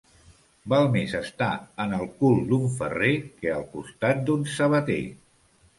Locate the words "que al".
3.41-3.69